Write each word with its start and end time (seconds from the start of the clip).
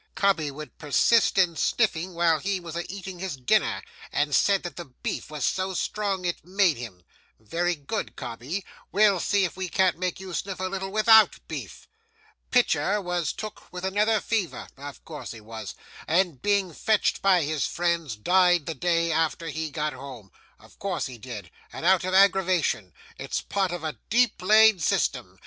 "Cobbey 0.15 0.49
would 0.49 0.79
persist 0.79 1.37
in 1.37 1.55
sniffing 1.55 2.15
while 2.15 2.39
he 2.39 2.59
was 2.59 2.75
a 2.75 2.91
eating 2.91 3.19
his 3.19 3.37
dinner, 3.37 3.83
and 4.11 4.33
said 4.33 4.63
that 4.63 4.75
the 4.75 4.85
beef 4.85 5.29
was 5.29 5.45
so 5.45 5.75
strong 5.75 6.25
it 6.25 6.43
made 6.43 6.75
him." 6.77 7.03
Very 7.39 7.75
good, 7.75 8.15
Cobbey, 8.15 8.65
we'll 8.91 9.19
see 9.19 9.45
if 9.45 9.55
we 9.55 9.69
can't 9.69 9.99
make 9.99 10.19
you 10.19 10.33
sniff 10.33 10.59
a 10.59 10.63
little 10.63 10.89
without 10.89 11.37
beef. 11.47 11.87
"Pitcher 12.49 12.99
was 12.99 13.31
took 13.31 13.71
with 13.71 13.85
another 13.85 14.19
fever," 14.19 14.69
of 14.75 15.05
course 15.05 15.33
he 15.33 15.39
was 15.39 15.75
"and 16.07 16.41
being 16.41 16.73
fetched 16.73 17.21
by 17.21 17.43
his 17.43 17.67
friends, 17.67 18.15
died 18.15 18.65
the 18.65 18.73
day 18.73 19.11
after 19.11 19.49
he 19.49 19.69
got 19.69 19.93
home," 19.93 20.31
of 20.57 20.79
course 20.79 21.05
he 21.05 21.19
did, 21.19 21.51
and 21.71 21.85
out 21.85 22.03
of 22.03 22.15
aggravation; 22.15 22.91
it's 23.19 23.39
part 23.39 23.71
of 23.71 23.83
a 23.83 23.99
deep 24.09 24.41
laid 24.41 24.81
system. 24.81 25.39